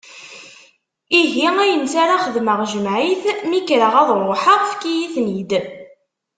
Ihi, 1.19 1.47
ayen 1.63 1.83
s 1.91 1.93
ara 2.03 2.17
xedmeɣ 2.25 2.59
jmeɛ-it, 2.71 3.23
mi 3.49 3.59
kreɣ 3.67 3.93
ad 4.01 4.09
ruḥeɣ, 4.21 4.59
efk-iyi-ten-id. 4.65 5.51